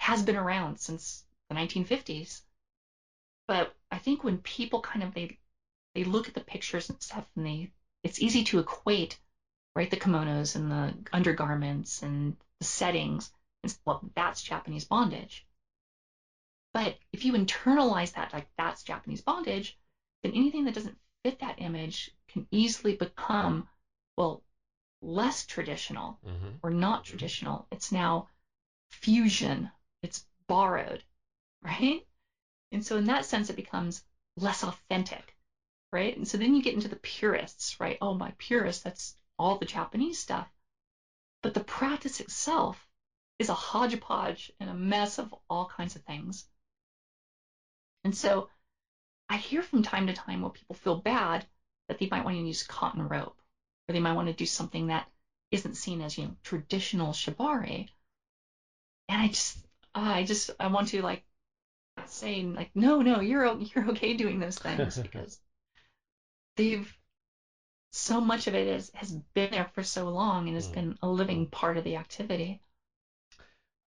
[0.00, 2.40] has been around since the 1950s.
[3.46, 5.36] But I think when people kind of they
[5.94, 7.70] they look at the pictures and stuff and they
[8.02, 9.18] it's easy to equate
[9.76, 13.30] right the kimonos and the undergarments and the settings
[13.62, 15.44] and say, well that's Japanese bondage.
[16.72, 19.76] But if you internalize that like that's Japanese bondage,
[20.22, 23.68] then anything that doesn't fit that image can easily become
[24.16, 24.42] well
[25.02, 26.48] less traditional mm-hmm.
[26.62, 27.10] or not mm-hmm.
[27.10, 27.66] traditional.
[27.70, 28.28] It's now
[28.90, 29.70] fusion.
[30.02, 31.02] It's borrowed,
[31.62, 32.04] right?
[32.72, 34.02] And so in that sense, it becomes
[34.36, 35.34] less authentic
[35.92, 36.16] right?
[36.16, 37.96] And so then you get into the purists, right?
[38.00, 40.48] Oh, my purist, that's all the Japanese stuff.
[41.42, 42.88] But the practice itself
[43.38, 46.44] is a hodgepodge and a mess of all kinds of things.
[48.04, 48.46] And so
[49.28, 51.46] I hear from time to time where people feel bad
[51.88, 53.40] that they might want to use cotton rope
[53.88, 55.06] or they might want to do something that
[55.50, 57.86] isn't seen as, you know, traditional shibari.
[59.10, 59.58] And I just,
[59.94, 61.22] I just, I want to like
[62.06, 65.38] say like, no, no, you're, you're okay doing those things because
[66.56, 66.96] they've
[67.92, 70.74] so much of it is has been there for so long and has mm.
[70.74, 72.60] been a living part of the activity.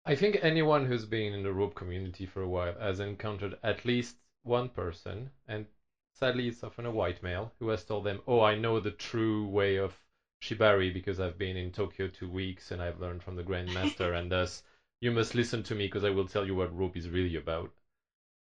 [0.06, 3.84] I think anyone who's been in the rope community for a while has encountered at
[3.84, 5.66] least one person, and
[6.14, 9.46] sadly it's often a white male, who has told them, "Oh, I know the true
[9.46, 10.02] way of
[10.42, 14.32] shibari because I've been in Tokyo two weeks and I've learned from the grandmaster, and
[14.32, 14.64] thus
[15.04, 17.72] you must listen to me because I will tell you what rope is really about."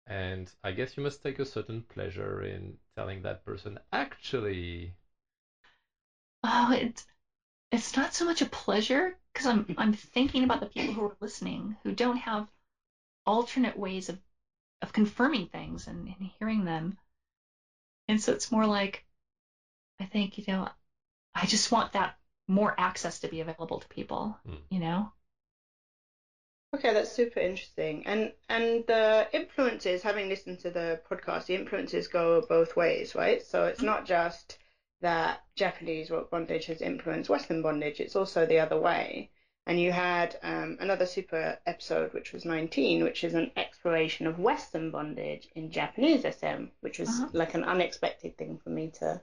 [0.07, 4.93] And I guess you must take a certain pleasure in telling that person, actually.
[6.43, 7.05] Oh, it's
[7.71, 11.17] it's not so much a pleasure because I'm I'm thinking about the people who are
[11.21, 12.51] listening who don't have
[13.25, 14.19] alternate ways of
[14.81, 16.97] of confirming things and, and hearing them.
[18.07, 19.03] And so it's more like
[19.99, 20.67] I think, you know,
[21.35, 24.59] I just want that more access to be available to people, mm.
[24.69, 25.11] you know?
[26.73, 28.05] Okay, that's super interesting.
[28.07, 33.41] And and the influences, having listened to the podcast, the influences go both ways, right?
[33.43, 33.87] So it's mm-hmm.
[33.87, 34.57] not just
[35.01, 39.29] that Japanese rope bondage has influenced Western bondage; it's also the other way.
[39.67, 44.39] And you had um, another super episode, which was 19, which is an exploration of
[44.39, 47.29] Western bondage in Japanese SM, which was uh-huh.
[47.33, 49.21] like an unexpected thing for me to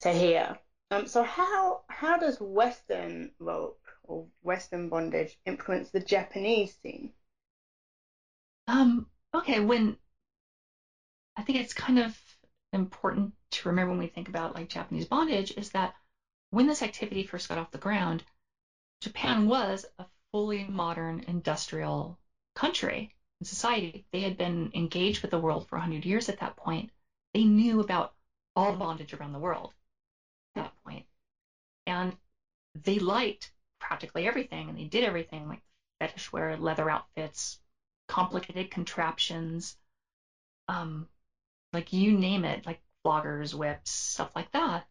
[0.00, 0.58] to hear.
[0.90, 3.81] Um, so how how does Western rope
[4.12, 7.10] or Western bondage influence the Japanese scene?
[8.66, 9.94] Um, okay, when
[11.36, 12.18] I think it's kind of
[12.72, 15.92] important to remember when we think about like Japanese bondage is that
[16.50, 18.22] when this activity first got off the ground,
[19.02, 22.18] Japan was a fully modern industrial
[22.54, 23.08] country
[23.40, 24.04] and society.
[24.12, 26.90] They had been engaged with the world for 100 years at that point.
[27.34, 28.10] They knew about
[28.56, 29.72] all bondage around the world
[30.56, 31.04] at that point.
[31.86, 32.16] And
[32.84, 33.50] they liked
[33.82, 35.60] practically everything, and they did everything like
[36.00, 37.58] fetish wear, leather outfits,
[38.08, 39.74] complicated contraptions,
[40.68, 41.06] um,
[41.72, 44.84] like you name it, like floggers, whips, stuff like that.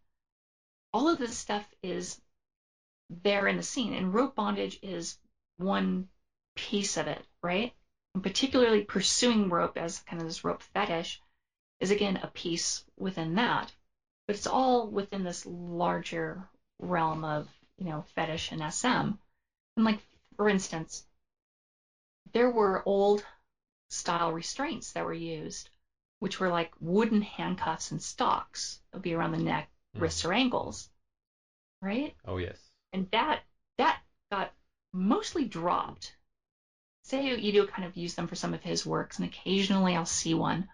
[0.94, 2.18] All of this stuff is
[3.24, 5.16] there in the scene, and rope bondage is
[5.58, 6.06] one
[6.56, 7.72] piece of it, right?
[8.16, 11.20] And particularly pursuing rope as kind of this rope fetish
[11.80, 13.72] is again a piece within that,
[14.28, 16.48] but it's all within this larger
[16.80, 17.48] realm of
[17.82, 19.18] you know, fetish and SM.
[19.76, 20.00] And like,
[20.38, 21.04] for instance,
[22.34, 23.24] there were old
[23.90, 25.70] style restraints that were used
[26.20, 30.02] which were like wooden handcuffs and stocks that would be around the neck, Mm.
[30.02, 30.88] wrists, or ankles,
[31.82, 32.14] right?
[32.26, 32.60] Oh yes.
[32.94, 33.42] And that
[33.80, 34.00] that
[34.32, 34.54] got
[34.94, 36.14] mostly dropped.
[37.04, 40.36] Say Seiyu kind of used them for some of his works, and occasionally I'll see
[40.36, 40.68] one.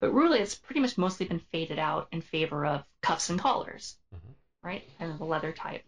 [0.00, 3.96] But really, it's pretty much mostly been faded out in favor of cuffs and collars,
[4.14, 4.34] Mhm.
[4.62, 4.88] right?
[5.00, 5.84] And the leather type.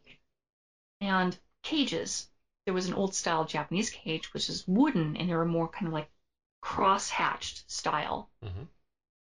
[1.01, 2.29] And cages.
[2.65, 5.87] There was an old style Japanese cage, which is wooden, and they were more kind
[5.87, 6.09] of like
[6.61, 8.69] cross-hatched style Mhm.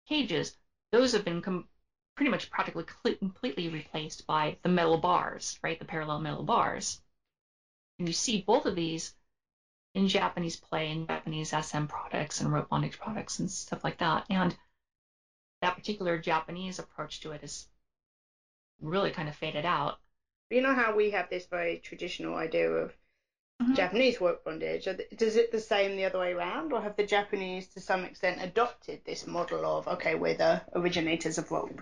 [0.06, 0.52] cages.
[0.90, 1.66] Those have been com-
[2.14, 5.78] pretty much practically cle- completely replaced by the metal bars, right?
[5.78, 7.00] The parallel metal bars.
[7.98, 9.12] And you see both of these
[9.94, 14.24] in Japanese play and Japanese SM products and rope bondage products and stuff like that.
[14.30, 14.56] And
[15.60, 17.66] that particular Japanese approach to it is
[18.80, 19.98] really kind of faded out.
[20.50, 22.92] You know how we have this very traditional idea of
[23.62, 23.74] Mhm.
[23.76, 24.88] Japanese work bondage?
[25.16, 28.42] Does it the same the other way around, or have the Japanese, to some extent,
[28.42, 31.80] adopted this model of okay, we're the originators of rope?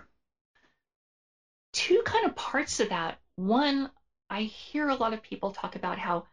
[1.72, 3.16] two kind of parts of that.
[3.36, 3.88] One,
[4.30, 6.24] I hear a lot of people talk about how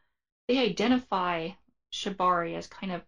[0.48, 1.50] they identify
[1.92, 3.02] shibari as kind of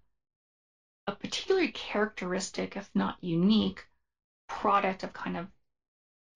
[1.07, 3.85] a particularly characteristic, if not unique,
[4.47, 5.47] product of kind of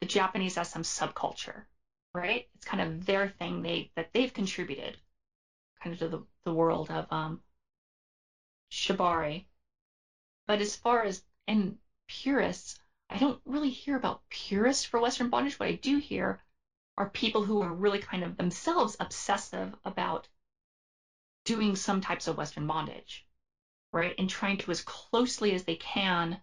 [0.02, 1.64] the Japanese SM subculture,
[2.14, 2.46] right?
[2.56, 4.98] It's kind of their thing they that they've contributed
[5.82, 7.40] kind of to the, the world of um,
[8.72, 9.44] shibari.
[10.46, 11.76] But as far as and
[12.08, 12.76] purists,
[13.10, 15.58] I don't really hear about purists for Western bondage.
[15.58, 16.38] What I do hear
[16.98, 20.28] are people who are really kind of themselves obsessive about
[21.46, 23.24] doing some types of Western bondage,
[23.94, 24.16] right?
[24.18, 26.40] And trying to, as closely as they can,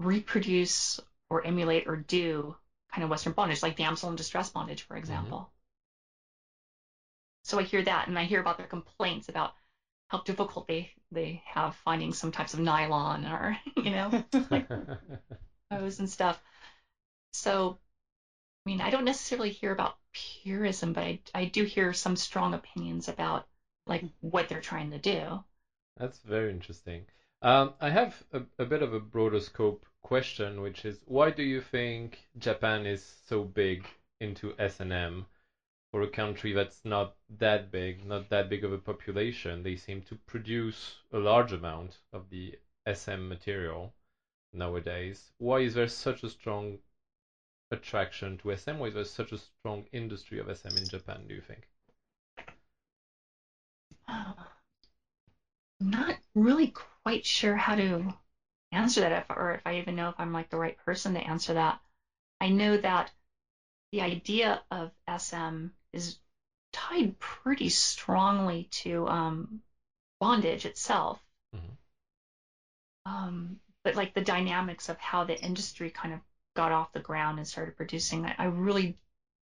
[0.00, 0.98] reproduce
[1.30, 2.56] or emulate or do
[2.98, 5.48] kind of Western bondage, like damsel in distress bondage, for example.
[7.44, 9.52] So I hear that, and I hear about their complaints about
[10.08, 14.10] how difficult they they have finding some types of nylon or you know
[14.50, 14.66] like
[15.70, 16.40] hose and stuff.
[17.32, 17.76] So,
[18.66, 22.54] I mean, I don't necessarily hear about purism, but I, I do hear some strong
[22.54, 23.44] opinions about
[23.86, 25.40] like what they're trying to do.
[25.96, 27.04] That's very interesting.
[27.42, 31.42] Um, I have a, a bit of a broader scope question, which is why do
[31.42, 33.86] you think Japan is so big
[34.20, 35.26] into S&M
[35.90, 39.62] for a country that's not that big, not that big of a population?
[39.62, 42.54] They seem to produce a large amount of the
[42.86, 43.92] SM material
[44.54, 45.30] nowadays.
[45.38, 46.78] Why is there such a strong
[47.70, 48.78] attraction to SM?
[48.78, 51.68] Why is there such a strong industry of SM in Japan, do you think?
[54.08, 54.32] Uh,
[55.80, 58.14] not really quite sure how to
[58.72, 61.26] answer that, if, or if I even know if I'm like the right person to
[61.26, 61.78] answer that.
[62.40, 63.10] I know that
[63.92, 66.16] the idea of SM is
[66.72, 69.60] tied pretty strongly to um,
[70.20, 71.20] bondage itself.
[71.54, 71.76] Mhm.
[73.06, 76.20] Um, but like the dynamics of how the industry kind of
[76.54, 78.96] got off the ground and started producing, I, I really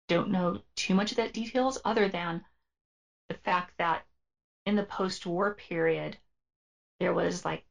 [0.08, 2.42] don't know too much of that details other than
[3.28, 4.04] the fact that
[4.66, 6.16] in the post-war period,
[7.00, 7.62] there was like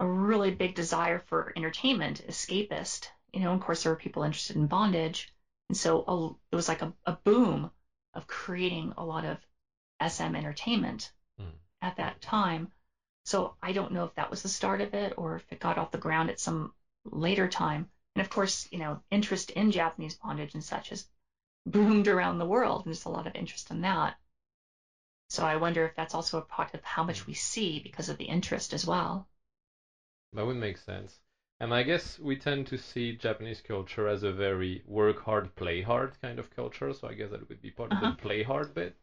[0.00, 3.08] a really big desire for entertainment, escapist.
[3.32, 5.28] You know, of course, there were people interested in bondage.
[5.68, 7.70] And so a, it was like a, a boom
[8.14, 9.38] of creating a lot of
[10.00, 11.10] SM entertainment
[11.40, 11.52] Mm.
[11.82, 12.68] at that time.
[13.24, 15.78] So I don't know if that was the start of it or if it got
[15.78, 16.70] off the ground at some
[17.12, 17.86] later time.
[18.14, 21.04] And of course, you know, interest in Japanese bondage and such has
[21.66, 24.14] boomed around the world, and there's a lot of interest in that.
[25.30, 28.18] So I wonder if that's also a part of how much we see because of
[28.18, 29.26] the interest as well.
[30.32, 31.20] That would make sense.
[31.60, 35.82] And I guess we tend to see Japanese culture as a very work hard, play
[35.82, 36.92] hard kind of culture.
[36.92, 38.10] So I guess that would be part of Uh-huh.
[38.10, 38.94] the play hard bit.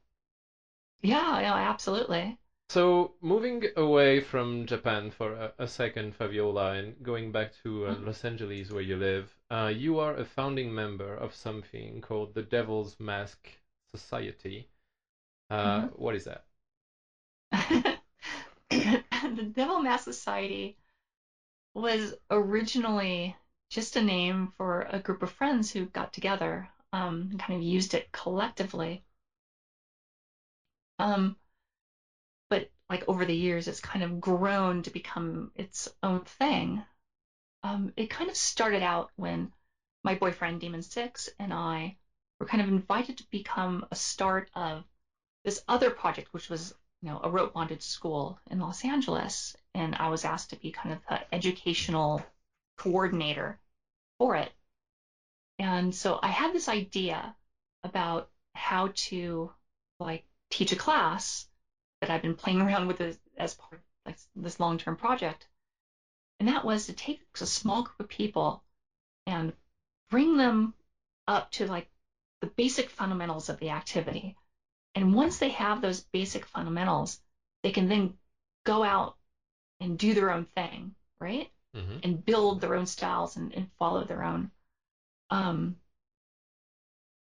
[1.01, 2.37] Yeah, yeah, absolutely.
[2.69, 7.95] So moving away from Japan for a, a second, Fabiola, and going back to uh,
[7.95, 7.99] Mhm.
[7.99, 12.41] Los Angeles where you live, uh, you are a founding member of something called the
[12.43, 13.49] Devil's Mask
[13.93, 14.65] Society.
[15.49, 15.89] Uh, Mhm.
[15.93, 16.41] what is that?
[18.69, 20.75] the Devil Mask Society
[21.77, 23.35] was originally
[23.69, 27.61] just a name for a group of friends who got together um, and kind of
[27.63, 29.01] used it collectively.
[30.99, 31.35] Um,
[32.49, 36.83] but like over the years, it's kind of grown to become its own thing.
[37.63, 39.49] Um, it kind of started out when
[40.03, 41.95] my boyfriend Demon Six and I
[42.39, 44.85] were kind of invited to become a start of
[45.45, 49.95] this other project, which was you know a rope bondage school in Los Angeles, and
[49.99, 52.21] I was asked to be kind of the educational
[52.77, 53.57] coordinator
[54.17, 54.51] for it.
[55.59, 57.33] And so I had this idea
[57.83, 59.51] about how to
[59.99, 61.45] like teach a class
[62.01, 65.47] that I've been playing around with as, as part of like this long-term project.
[66.39, 68.61] And that was to take a small group of people
[69.25, 69.51] and
[70.09, 70.73] bring them
[71.27, 71.85] up to like
[72.41, 74.35] the basic fundamentals of the activity.
[74.97, 77.17] And once they have those basic fundamentals,
[77.63, 78.13] they can then
[78.65, 79.15] go out
[79.79, 81.47] and do their own thing, right?
[81.73, 84.49] hmm And build their own styles and, and follow their own
[85.29, 85.77] um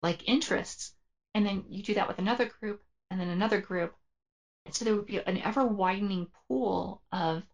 [0.02, 0.90] like interests.
[1.34, 3.94] And then you do that with another group and then another group.
[4.66, 7.44] And so there would be an ever widening pool of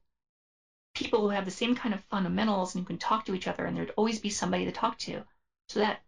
[0.95, 3.65] people who have the same kind of fundamentals and who can talk to each other
[3.65, 5.23] and there'd always be somebody to talk to
[5.69, 6.01] so that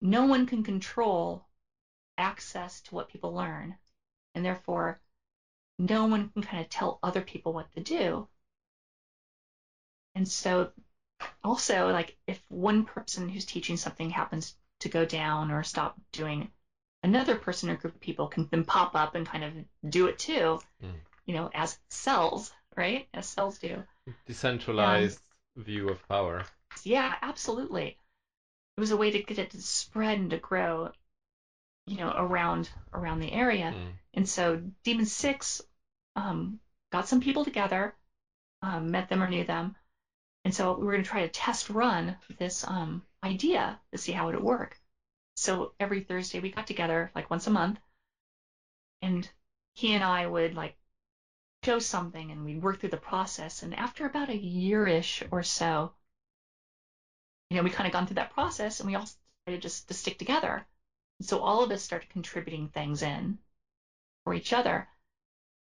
[0.00, 1.42] no one can control
[2.18, 3.76] access to what people learn
[4.34, 4.98] and therefore
[5.78, 8.26] no one can kind of tell other people what to do
[10.14, 10.70] and so
[11.44, 16.48] also like if one person who's teaching something happens to go down or stop doing
[17.02, 19.52] another person or group of people can then pop up and kind of
[19.90, 20.94] do it too Mm.
[21.26, 23.82] you know as cells right as cells do
[24.26, 25.20] Decentralized
[25.56, 26.42] view of power.
[26.84, 27.96] yeah, absolutely.
[28.76, 30.88] It was a way to get it to spread and to grow,
[31.86, 33.72] you know, around around the area.
[33.74, 33.92] Mm.
[34.14, 35.60] And so Demon Six
[36.16, 36.58] um,
[36.90, 37.92] got some people together,
[38.62, 39.72] um, met them or knew them,
[40.44, 44.12] and so we were going to try to test run this um, idea to see
[44.12, 44.76] how it would work.
[45.36, 47.78] So every Thursday we got together, like once a month,
[49.00, 49.28] and
[49.74, 50.74] he and I would like
[51.64, 53.62] show something and we'd work through the process.
[53.62, 55.92] And after about a year-ish or so,
[57.50, 59.06] you know, we kind of gone through that process and we all
[59.46, 60.64] decided just to stick together.
[61.20, 63.38] So all of us started contributing things in
[64.24, 64.86] for each other.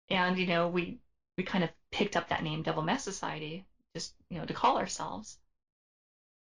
[0.10, 0.99] And, you know, we
[1.38, 4.78] we kind of picked up that name Devil Mask Society just, you know, to call
[4.78, 5.38] ourselves.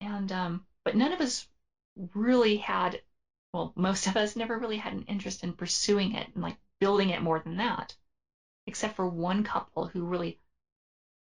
[0.00, 1.44] And um but none of us
[2.14, 3.00] really had
[3.52, 7.10] well, most of us never really had an interest in pursuing it and like building
[7.10, 7.94] it more than that.
[8.66, 10.36] Except for one couple who really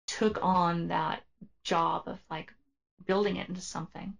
[0.07, 1.23] took on that
[1.63, 2.53] job of like
[3.05, 4.15] building it into something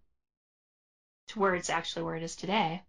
[1.27, 2.81] to where it's actually where it is today.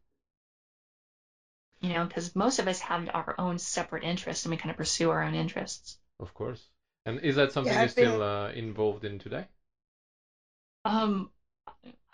[1.85, 4.77] You know, because most of us have our own separate interests and we kind of
[4.77, 5.97] pursue our own interests.
[6.19, 6.71] Of course.
[7.07, 9.47] And is that something Yeah, you're been- still uh, involved in today?
[10.87, 11.29] Um,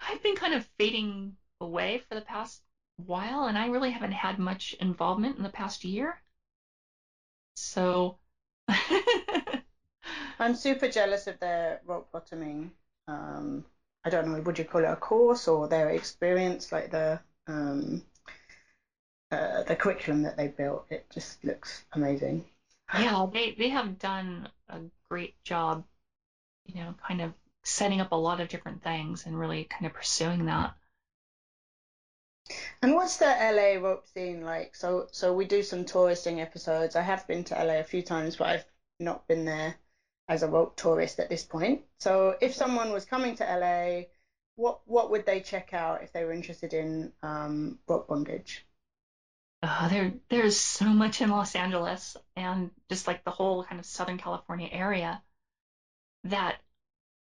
[0.00, 2.60] I've been kind of fading away for the past
[2.96, 6.16] while, and I really haven't had much involvement in the past year.
[7.54, 8.16] So,
[10.38, 12.72] I'm super jealous of their rope bottoming.
[13.08, 13.64] Um,
[14.04, 18.02] I don't know, would you call it a course or their experience, like the um,
[19.30, 20.86] uh, the curriculum that they built?
[20.90, 22.44] It just looks amazing.
[22.92, 25.84] yeah, they they have done a great job,
[26.66, 29.92] you know, kind of setting up a lot of different things and really kind of
[29.92, 30.72] pursuing that.
[32.82, 34.74] And what's the LA rope scene like?
[34.76, 36.94] So, so we do some touristing episodes.
[36.96, 38.64] I have been to LA a few times, but I've
[38.98, 39.74] not been there
[40.28, 41.82] as a rope tourist at this point.
[42.00, 44.08] So, if someone was coming to LA,
[44.56, 48.62] what what would they check out if they were interested in um, rope bondage?
[49.62, 54.16] There, there's so much in Los Angeles and just like the whole kind of Southern
[54.18, 55.20] California area
[56.24, 56.60] that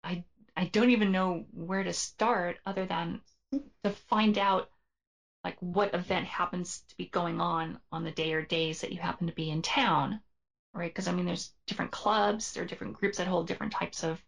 [0.03, 0.23] I,
[0.55, 3.19] I don't even know where to start other than
[3.83, 4.67] to find out
[5.43, 8.99] like what event happens to be going on on the day or days that you
[8.99, 10.19] happen to be in town,
[10.73, 10.91] right?
[10.91, 14.21] Because I mean, there's different clubs, there are different groups that hold different types of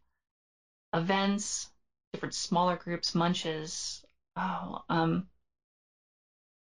[0.94, 1.68] events,
[2.14, 4.02] different smaller groups, munches,
[4.36, 5.26] oh, um,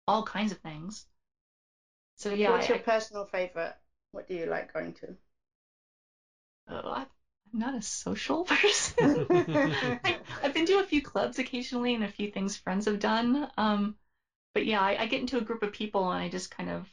[0.07, 1.05] all kinds of things.
[2.17, 3.75] So yeah, What's I, your personal favorite?
[4.13, 5.17] What do you like going to?
[6.69, 7.07] Oh, I-
[7.53, 9.27] I'm not a social person.
[10.05, 13.49] I, I've been to a few clubs occasionally and a few things friends have done.
[13.57, 13.95] Um,
[14.55, 16.89] but yeah, I, I get into a group of people and I just kind of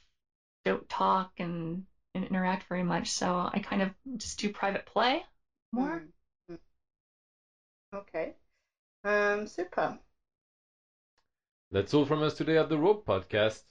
[0.65, 3.09] don't talk and, and interact very much.
[3.11, 5.23] So I kind of just do private play
[5.73, 6.03] more.
[6.03, 6.11] Mm,
[6.49, 6.57] mm.
[7.93, 8.35] Okay.
[9.03, 9.99] Um, super.
[11.71, 13.63] That's all from us today at the Rope Podcast.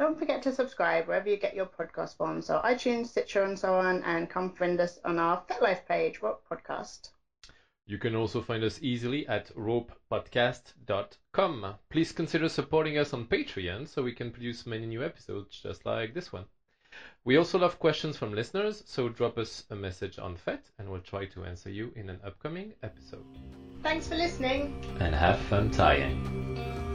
[0.00, 3.74] Don't forget to subscribe wherever you get your podcast from, so iTunes, Stitcher, and so
[3.74, 7.10] on, and come find us on our FetLife page, Rope Podcast.
[7.84, 11.74] You can also find us easily at ropepodcast.com.
[11.90, 16.14] Please consider supporting us on Patreon so we can produce many new episodes just like
[16.14, 16.46] this one.
[17.24, 21.00] We also love questions from listeners, so drop us a message on FET and we'll
[21.00, 23.26] try to answer you in an upcoming episode.
[23.82, 24.82] Thanks for listening.
[24.98, 26.89] And have fun tying.